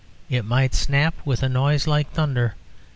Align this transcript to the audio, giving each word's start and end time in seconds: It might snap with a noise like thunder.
It 0.31 0.45
might 0.45 0.73
snap 0.73 1.13
with 1.25 1.43
a 1.43 1.47
noise 1.47 1.85
like 1.85 2.11
thunder. 2.11 2.55